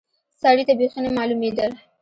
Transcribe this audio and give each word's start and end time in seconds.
سړي 0.41 0.63
ته 0.67 0.73
بيخي 0.79 0.99
نه 1.05 1.09
معلومېدل. 1.17 1.71